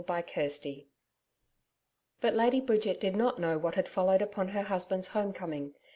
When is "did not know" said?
2.99-3.59